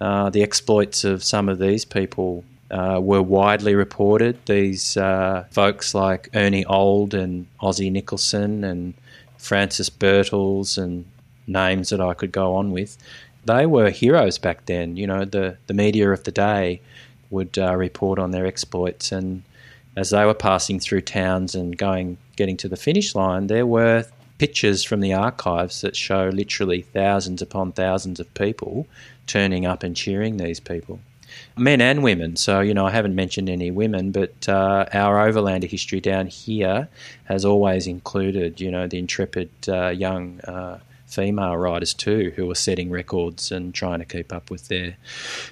[0.00, 4.38] uh, the exploits of some of these people uh, were widely reported.
[4.46, 8.94] These uh, folks like Ernie Old and Ossie Nicholson and
[9.38, 11.04] Francis Birtles and
[11.46, 12.98] names that I could go on with,
[13.44, 14.96] they were heroes back then.
[14.96, 16.80] You know, the, the media of the day
[17.30, 19.42] would uh, report on their exploits and
[19.98, 24.06] as they were passing through towns and going getting to the finish line, there were
[24.38, 28.86] pictures from the archives that show literally thousands upon thousands of people
[29.26, 31.00] turning up and cheering these people.
[31.56, 32.36] Men and women.
[32.36, 36.88] So, you know, I haven't mentioned any women, but uh, our overlander history down here
[37.24, 42.54] has always included, you know, the intrepid uh, young uh, female riders too, who are
[42.54, 44.96] setting records and trying to keep up with their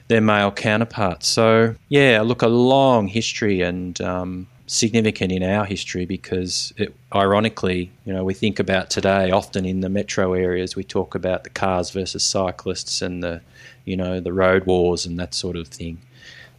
[0.09, 1.27] their male counterparts.
[1.29, 7.91] So, yeah, look, a long history and um, significant in our history because it, ironically,
[8.05, 11.51] you know, we think about today often in the metro areas we talk about the
[11.51, 13.41] cars versus cyclists and the,
[13.85, 16.01] you know, the road wars and that sort of thing.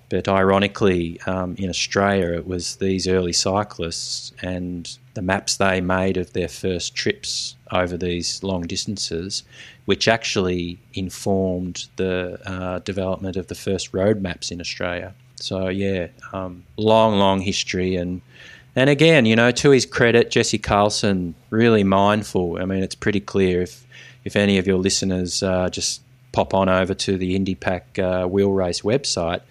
[0.09, 6.15] But ironically, um, in Australia, it was these early cyclists and the maps they made
[6.15, 9.43] of their first trips over these long distances,
[9.83, 15.13] which actually informed the uh, development of the first road maps in Australia.
[15.39, 18.21] So yeah, um, long, long history, and
[18.76, 22.60] and again, you know, to his credit, Jesse Carlsson really mindful.
[22.62, 23.86] I mean, it's pretty clear if
[24.23, 28.52] if any of your listeners uh, just pop on over to the IndyPac uh, wheel
[28.52, 29.41] race website,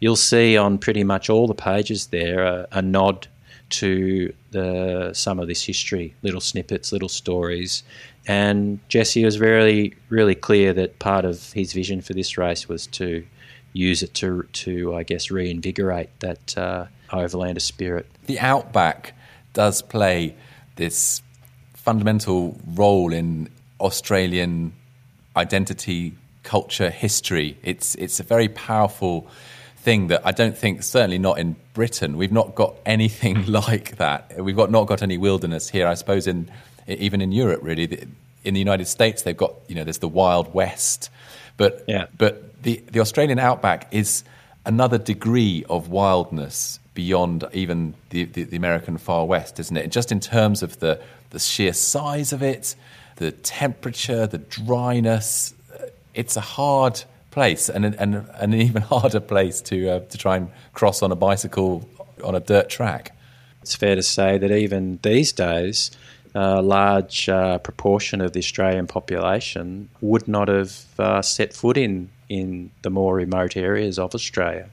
[0.00, 3.26] you'll see on pretty much all the pages there a, a nod
[3.68, 7.82] to the some of this history, little snippets, little stories.
[8.28, 12.86] And Jesse was very, really clear that part of his vision for this race was
[12.88, 13.24] to
[13.76, 18.06] use it to to I guess reinvigorate that uh, overlander spirit.
[18.26, 19.14] The outback
[19.52, 20.34] does play
[20.76, 21.22] this
[21.74, 23.48] fundamental role in
[23.80, 24.72] Australian
[25.36, 27.56] identity, culture, history.
[27.62, 29.28] It's it's a very powerful
[29.76, 34.42] thing that I don't think, certainly not in Britain, we've not got anything like that.
[34.42, 35.86] We've got not got any wilderness here.
[35.86, 36.50] I suppose in
[36.88, 37.84] even in Europe, really,
[38.44, 41.10] in the United States, they've got you know there's the Wild West,
[41.56, 42.06] but yeah.
[42.16, 44.24] but the the Australian outback is
[44.64, 49.92] another degree of wildness beyond even the, the, the American far west, isn't it?
[49.92, 52.74] Just in terms of the the sheer size of it,
[53.16, 55.54] the temperature, the dryness,
[56.14, 60.36] it's a hard place and, and, and an even harder place to, uh, to try
[60.36, 61.86] and cross on a bicycle
[62.24, 63.14] on a dirt track.
[63.60, 65.90] It's fair to say that even these days,
[66.36, 72.10] a large uh, proportion of the Australian population would not have uh, set foot in,
[72.28, 74.68] in the more remote areas of Australia.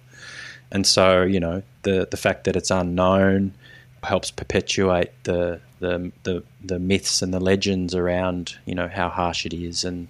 [0.72, 3.54] And so, you know, the, the fact that it's unknown
[4.04, 9.46] helps perpetuate the, the, the, the myths and the legends around, you know, how harsh
[9.46, 10.10] it is and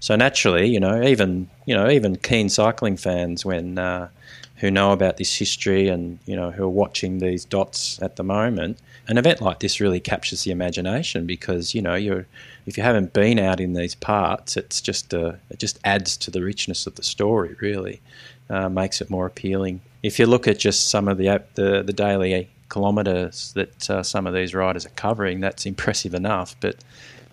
[0.00, 4.08] so naturally, you know, even you know, even keen cycling fans, when uh,
[4.56, 8.22] who know about this history and you know who are watching these dots at the
[8.22, 8.78] moment,
[9.08, 12.26] an event like this really captures the imagination because you know you're
[12.66, 16.30] if you haven't been out in these parts, it's just uh, it just adds to
[16.30, 17.56] the richness of the story.
[17.60, 18.00] Really,
[18.50, 19.80] uh, makes it more appealing.
[20.02, 24.26] If you look at just some of the the, the daily kilometres that uh, some
[24.26, 26.54] of these riders are covering, that's impressive enough.
[26.60, 26.76] But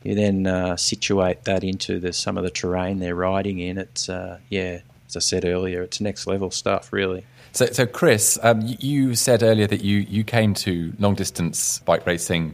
[0.03, 3.77] you then uh, situate that into the, some of the terrain they're riding in.
[3.77, 7.25] It's uh, yeah, as I said earlier, it's next level stuff, really.
[7.55, 12.05] So, so Chris, um, you said earlier that you you came to long distance bike
[12.05, 12.53] racing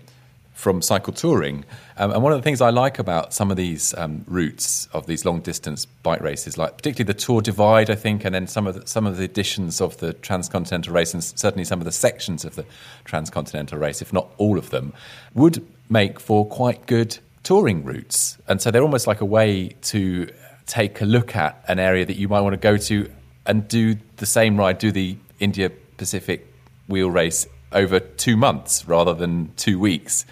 [0.54, 1.66] from cycle touring,
[1.98, 5.08] um, and one of the things I like about some of these um, routes of
[5.08, 8.68] these long distance bike races, like particularly the Tour Divide, I think, and then some
[8.68, 11.92] of the, some of the editions of the transcontinental race, and certainly some of the
[11.92, 12.66] sections of the
[13.04, 14.94] transcontinental race, if not all of them,
[15.34, 18.38] would make for quite good touring routes.
[18.48, 20.28] And so they're almost like a way to
[20.68, 23.12] take a look at an area that you might want to go to
[23.46, 26.48] and do the same ride, do the India Pacific
[26.88, 30.26] wheel race over two months rather than two weeks.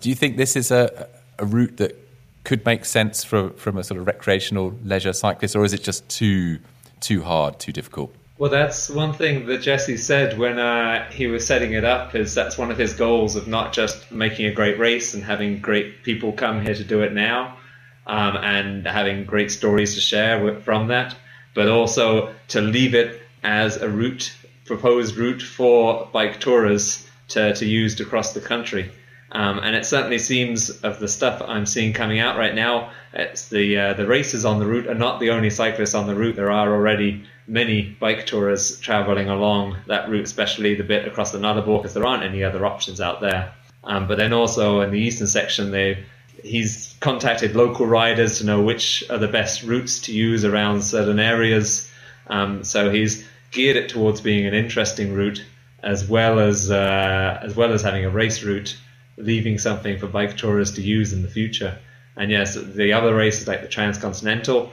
[0.00, 1.96] Do you think this is a, a route that
[2.44, 6.08] could make sense for, from a sort of recreational leisure cyclist, or is it just
[6.08, 6.58] too
[7.00, 8.14] too hard, too difficult?
[8.38, 12.14] Well, that's one thing that Jesse said when uh, he was setting it up.
[12.14, 15.60] Is that's one of his goals of not just making a great race and having
[15.60, 17.58] great people come here to do it now,
[18.06, 21.14] um, and having great stories to share from that,
[21.54, 24.32] but also to leave it as a route,
[24.64, 28.90] proposed route for bike tourists to, to use to cross the country.
[29.32, 33.48] Um, and it certainly seems of the stuff I'm seeing coming out right now, it's
[33.48, 36.36] the uh, the races on the route are not the only cyclists on the route.
[36.36, 41.38] There are already many bike tourists traveling along that route, especially the bit across the
[41.38, 43.52] Nullarbor, because there aren't any other options out there.
[43.82, 46.04] Um, but then also in the eastern section, they
[46.42, 51.18] he's contacted local riders to know which are the best routes to use around certain
[51.18, 51.90] areas.
[52.26, 55.44] Um, so he's geared it towards being an interesting route
[55.82, 58.76] as well as uh, as well as having a race route
[59.16, 61.78] leaving something for bike tourists to use in the future.
[62.16, 64.72] And yes, the other races like the Transcontinental,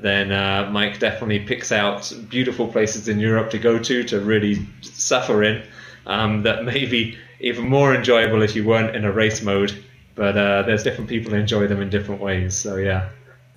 [0.00, 4.66] then uh, Mike definitely picks out beautiful places in Europe to go to to really
[4.82, 5.62] suffer in.
[6.06, 9.72] Um, that may be even more enjoyable if you weren't in a race mode.
[10.16, 12.56] But uh, there's different people who enjoy them in different ways.
[12.56, 13.10] So yeah.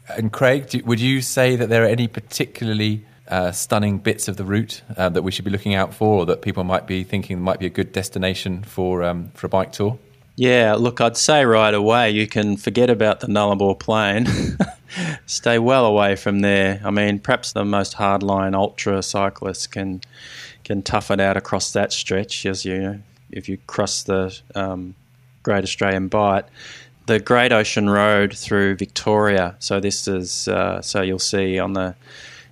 [0.09, 4.37] And Craig, do, would you say that there are any particularly uh, stunning bits of
[4.37, 7.03] the route uh, that we should be looking out for, or that people might be
[7.03, 9.97] thinking might be a good destination for um, for a bike tour?
[10.35, 14.25] Yeah, look, I'd say right away you can forget about the Nullarbor Plain.
[15.25, 16.81] Stay well away from there.
[16.83, 20.01] I mean, perhaps the most hardline ultra cyclists can
[20.63, 24.95] can tough it out across that stretch as you if you cross the um,
[25.49, 26.45] Great Australian Bight.
[27.07, 29.55] The Great Ocean Road through Victoria.
[29.57, 31.95] So this is uh, so you'll see on the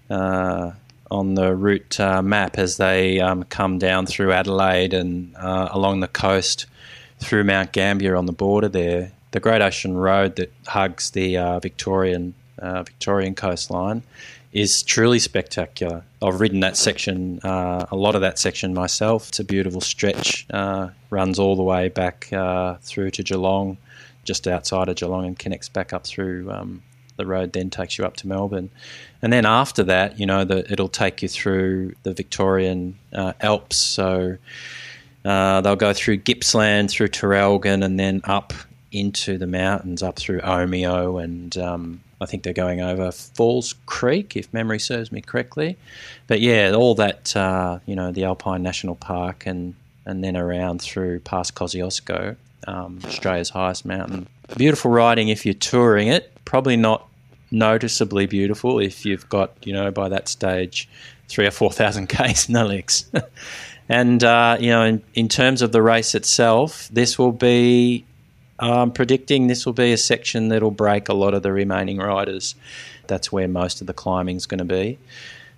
[0.09, 0.71] uh,
[1.11, 5.99] on the route uh, map as they um, come down through Adelaide and uh, along
[5.99, 6.65] the coast
[7.19, 11.59] through Mount Gambier on the border there, the Great Ocean Road that hugs the uh,
[11.59, 14.01] Victorian uh, Victorian coastline
[14.57, 16.03] is truly spectacular.
[16.19, 19.29] I've ridden that section, uh, a lot of that section myself.
[19.29, 23.77] It's a beautiful stretch, uh, runs all the way back uh, through to Geelong,
[24.23, 26.81] just outside of Geelong, and connects back up through um,
[27.17, 27.53] the road.
[27.53, 28.71] Then takes you up to Melbourne,
[29.21, 33.77] and then after that, you know, the, it'll take you through the Victorian uh, Alps.
[33.77, 34.39] So
[35.23, 38.53] uh, they'll go through Gippsland, through Traralgon, and then up
[38.91, 44.35] into the mountains, up through Omeo, and um, I think they're going over Falls Creek,
[44.35, 45.77] if memory serves me correctly.
[46.27, 50.81] But yeah, all that, uh, you know, the Alpine National Park and and then around
[50.81, 54.25] through past Kosciuszko, um, Australia's highest mountain.
[54.55, 56.31] Beautiful riding if you're touring it.
[56.45, 57.05] Probably not
[57.51, 60.89] noticeably beautiful if you've got you know by that stage
[61.27, 63.09] three or four thousand k's in the legs.
[63.89, 68.05] and uh, you know, in, in terms of the race itself, this will be.
[68.59, 72.55] I'm predicting this will be a section that'll break a lot of the remaining riders.
[73.07, 74.97] That's where most of the climbing is going to be.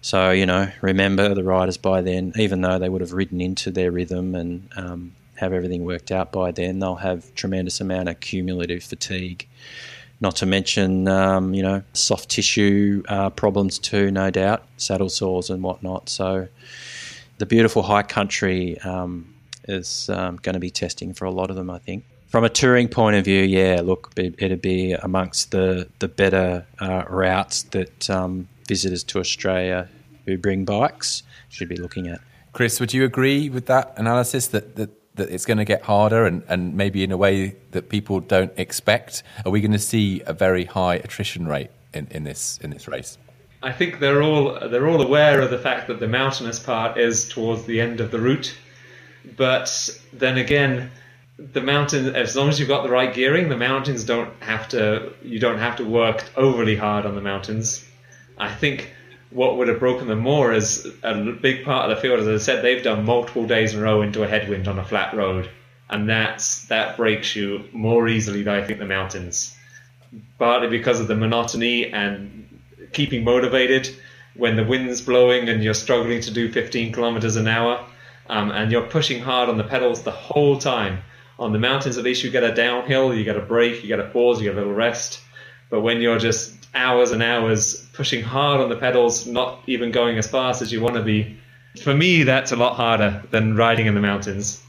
[0.01, 3.71] So, you know, remember the riders by then, even though they would have ridden into
[3.71, 8.19] their rhythm and um, have everything worked out by then, they'll have tremendous amount of
[8.19, 9.47] cumulative fatigue.
[10.21, 15.49] Not to mention, um, you know, soft tissue uh, problems too, no doubt, saddle sores
[15.49, 16.09] and whatnot.
[16.09, 16.47] So,
[17.37, 19.33] the beautiful high country um,
[19.67, 22.03] is um, going to be testing for a lot of them, I think.
[22.29, 27.03] From a touring point of view, yeah, look, it'd be amongst the the better uh,
[27.09, 29.89] routes that um, visitors to Australia
[30.25, 32.21] who bring bikes should be looking at.
[32.53, 36.25] Chris, would you agree with that analysis that, that, that it's going to get harder
[36.25, 39.23] and, and maybe in a way that people don't expect?
[39.43, 42.87] Are we going to see a very high attrition rate in, in this in this
[42.87, 43.17] race?
[43.63, 47.27] I think they're all they're all aware of the fact that the mountainous part is
[47.27, 48.55] towards the end of the route,
[49.35, 50.91] but then again,
[51.53, 55.13] the mountain as long as you've got the right gearing the mountains don't have to
[55.23, 57.85] you don't have to work overly hard on the mountains.
[58.37, 58.91] I think
[59.29, 62.37] what would have broken them more is a big part of the field as i
[62.37, 65.49] said they've done multiple days in a row into a headwind on a flat road.
[65.89, 69.55] And that's that breaks you more easily than i think the mountains.
[70.37, 72.59] Partly because of the monotony and
[72.91, 73.89] keeping motivated
[74.35, 77.85] when the wind's blowing and you're struggling to do 15 kilometers an hour
[78.27, 81.01] um, and you're pushing hard on the pedals the whole time
[81.39, 83.99] on the mountains, at least you get a downhill, you get a break, you get
[83.99, 85.21] a pause, you get a little rest.
[85.69, 90.17] But when you're just hours and hours pushing hard on the pedals, not even going
[90.17, 91.37] as fast as you want to be,
[91.81, 94.61] for me, that's a lot harder than riding in the mountains.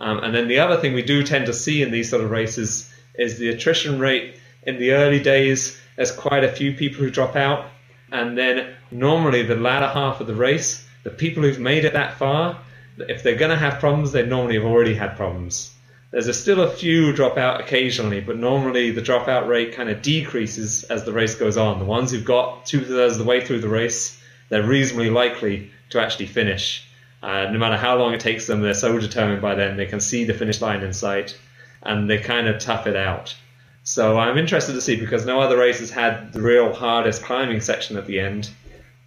[0.00, 2.30] Um, and then the other thing we do tend to see in these sort of
[2.30, 5.80] races is the attrition rate in the early days.
[5.96, 7.66] There's quite a few people who drop out,
[8.12, 12.14] and then normally the latter half of the race, the people who've made it that
[12.14, 12.58] far,
[12.98, 15.71] if they're going to have problems, they normally have already had problems.
[16.12, 20.02] There's a, still a few drop out occasionally, but normally the dropout rate kind of
[20.02, 21.78] decreases as the race goes on.
[21.78, 25.70] The ones who've got two thirds of the way through the race, they're reasonably likely
[25.88, 26.86] to actually finish.
[27.22, 29.78] Uh, no matter how long it takes them, they're so determined by then.
[29.78, 31.38] They can see the finish line in sight,
[31.82, 33.34] and they kind of tough it out.
[33.82, 37.62] So I'm interested to see because no other race has had the real hardest climbing
[37.62, 38.50] section at the end.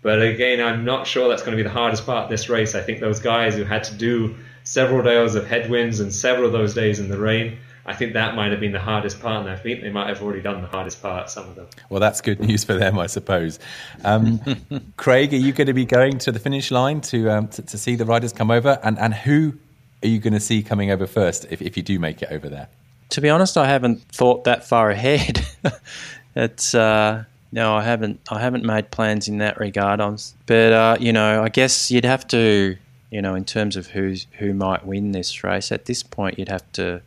[0.01, 2.73] But again, I'm not sure that's going to be the hardest part of this race.
[2.73, 4.35] I think those guys who had to do
[4.65, 7.57] several days of headwinds and several of those days in the rain.
[7.87, 10.21] I think that might have been the hardest part, and I think they might have
[10.21, 11.67] already done the hardest part, some of them.
[11.89, 13.59] Well, that's good news for them, I suppose.
[14.03, 14.41] Um,
[14.97, 17.77] Craig, are you going to be going to the finish line to, um, to, to,
[17.77, 18.79] see the riders come over?
[18.81, 19.53] And, and who
[20.01, 22.49] are you going to see coming over first if, if you do make it over
[22.49, 22.69] there?
[23.11, 25.45] To be honest, I haven't thought that far ahead.
[26.35, 26.73] it's.
[26.73, 28.19] Uh, no, I haven't.
[28.31, 30.01] I haven't made plans in that regard.
[30.01, 32.77] I'm, but uh, you know, I guess you'd have to
[33.11, 36.49] you know, in terms of who's who might win this race, at this point you'd
[36.49, 37.01] have to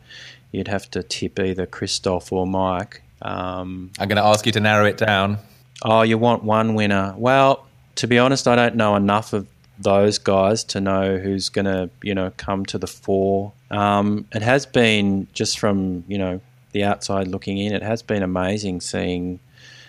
[0.51, 3.03] you'd have to tip either Kristof or Mike.
[3.21, 5.37] Um, I'm going to ask you to narrow it down.
[5.83, 7.13] Oh, you want one winner?
[7.17, 9.47] Well, to be honest, I don't know enough of
[9.77, 13.53] those guys to know who's going to you know come to the fore.
[13.71, 16.41] Um, it has been just from you know
[16.71, 19.39] the outside looking in, it has been amazing seeing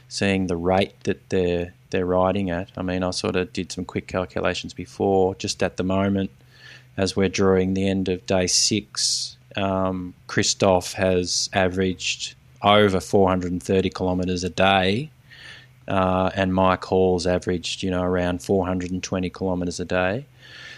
[0.08, 2.70] seeing the rate that they're they're riding at.
[2.76, 5.34] I mean, I sort of did some quick calculations before.
[5.34, 6.30] Just at the moment,
[6.96, 14.44] as we're drawing the end of day six, um, Kristof has averaged over 430 kilometres
[14.44, 15.10] a day,
[15.88, 20.26] uh, and Mike Hall's averaged, you know, around 420 kilometres a day.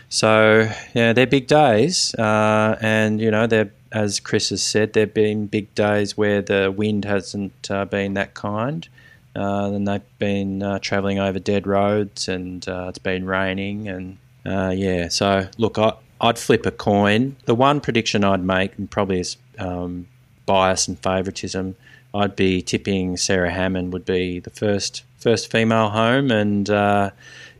[0.08, 5.12] So, yeah, they're big days, uh, and you know, they're as Chris has said, there've
[5.12, 8.88] been big days where the wind hasn't uh, been that kind.
[9.34, 14.18] Uh, and they've been uh, travelling over dead roads, and uh, it's been raining, and
[14.44, 15.08] uh, yeah.
[15.08, 17.36] So look, I, would flip a coin.
[17.46, 20.06] The one prediction I'd make, and probably is um,
[20.44, 21.76] bias and favouritism,
[22.14, 27.10] I'd be tipping Sarah Hammond would be the first first female home, and uh,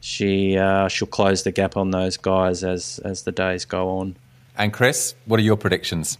[0.00, 4.16] she uh, she'll close the gap on those guys as as the days go on.
[4.58, 6.18] And Chris, what are your predictions?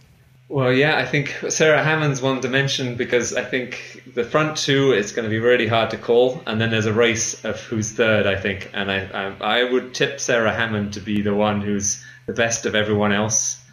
[0.53, 4.91] Well, yeah, I think Sarah Hammond's one to mention because I think the front two
[4.91, 7.91] is going to be really hard to call, and then there's a race of who's
[7.91, 11.61] third, I think, and I, I, I would tip Sarah Hammond to be the one
[11.61, 13.65] who's the best of everyone else.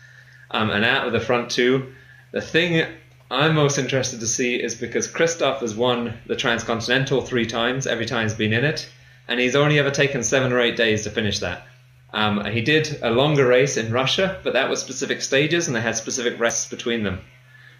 [0.50, 1.92] Um, and out of the front two,
[2.32, 2.86] the thing
[3.30, 8.06] I'm most interested to see is because Kristof has won the Transcontinental three times, every
[8.06, 8.88] time he's been in it,
[9.28, 11.66] and he's only ever taken seven or eight days to finish that.
[12.12, 15.80] Um, he did a longer race in Russia, but that was specific stages and they
[15.80, 17.20] had specific rests between them.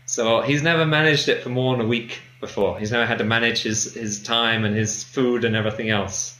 [0.06, 2.78] So he's never managed it for more than a week before.
[2.78, 6.38] He's never had to manage his, his time and his food and everything else.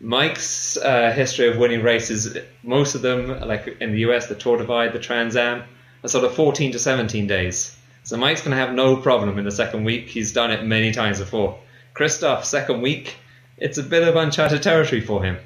[0.00, 4.58] Mike's uh, history of winning races, most of them, like in the US, the Tour
[4.58, 5.64] Divide, the Trans Am,
[6.04, 7.76] are sort of 14 to 17 days.
[8.04, 10.08] So Mike's going to have no problem in the second week.
[10.08, 11.58] He's done it many times before.
[11.94, 13.16] Kristof, second week,
[13.56, 15.38] it's a bit of uncharted territory for him.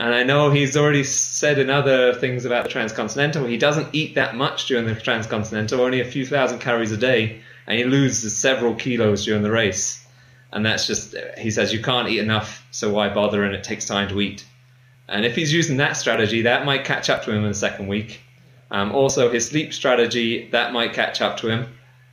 [0.00, 4.14] And I know he's already said in other things about the Transcontinental, he doesn't eat
[4.14, 8.34] that much during the Transcontinental, only a few thousand calories a day, and he loses
[8.34, 10.02] several kilos during the race.
[10.52, 13.44] And that's just, he says, you can't eat enough, so why bother?
[13.44, 14.42] And it takes time to eat.
[15.06, 17.86] And if he's using that strategy, that might catch up to him in the second
[17.86, 18.22] week.
[18.70, 21.66] Um, also, his sleep strategy, that might catch up to him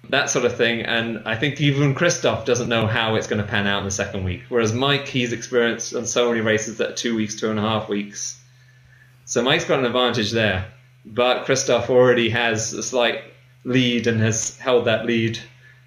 [0.09, 0.81] that sort of thing.
[0.81, 3.91] And I think even Kristof doesn't know how it's going to pan out in the
[3.91, 4.43] second week.
[4.49, 7.61] Whereas Mike, he's experienced on so many races that are two weeks, two and a
[7.61, 8.41] half weeks.
[9.25, 10.65] So Mike's got an advantage there.
[11.05, 13.23] But Kristof already has a slight
[13.63, 15.39] lead and has held that lead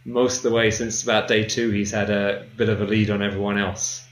[0.04, 1.70] most of the way since about day two.
[1.70, 4.06] He's had a bit of a lead on everyone else.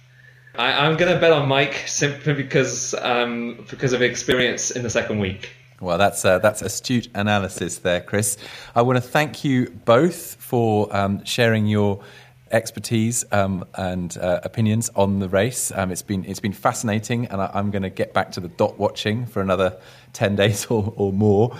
[0.58, 4.90] I, am going to bet on Mike simply because um, because of experience in the
[4.90, 5.50] second week.
[5.80, 8.36] Well, that's uh, that's astute analysis there, Chris.
[8.74, 12.02] I want to thank you both for um, sharing your
[12.50, 15.70] expertise um, and uh, opinions on the race.
[15.72, 18.48] Um, it's been it's been fascinating, and I, am going to get back to the
[18.48, 19.78] dot watching for another
[20.12, 21.56] ten days or, or more.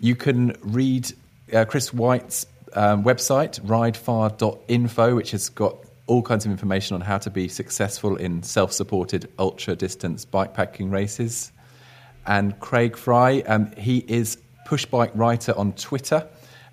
[0.00, 1.12] You can read
[1.52, 7.18] uh, Chris White's um, website, ridefar.info, which has got all kinds of information on how
[7.18, 11.52] to be successful in self-supported ultra distance bikepacking races
[12.28, 13.40] and Craig Fry.
[13.40, 16.28] Um, he is push bike writer on Twitter,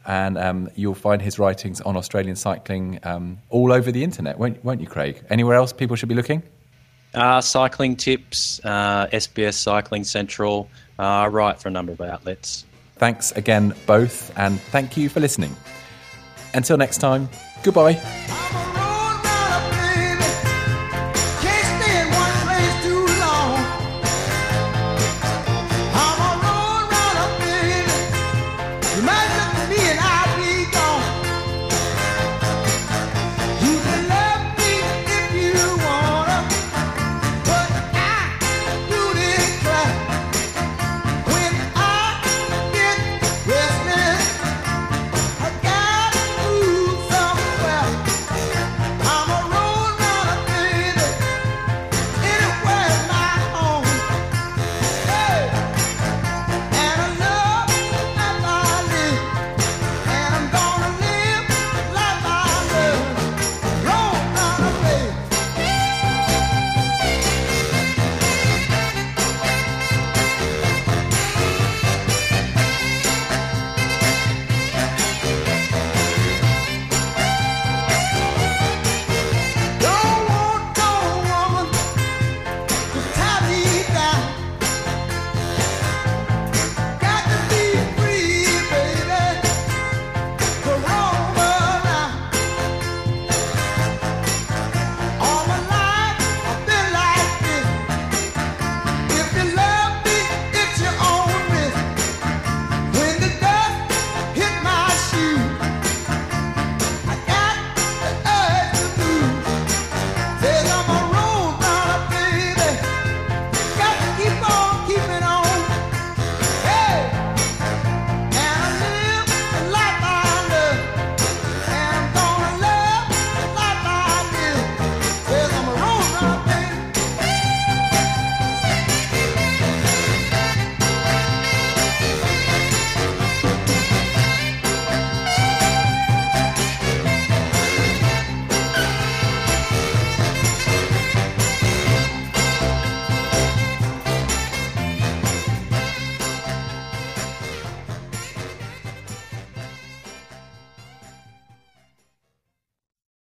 [0.05, 4.63] and um, you'll find his writings on Australian cycling um, all over the internet, won't,
[4.63, 5.23] won't, you, Craig?
[5.29, 6.43] Anywhere else people should be looking?
[7.15, 12.65] Uh, cycling tips, uh, SBS Cycling Central, uh, right for a number of outlets.
[12.97, 15.55] Thanks again, both, and thank you for listening.
[16.53, 17.29] Until next time,
[17.63, 18.83] goodbye.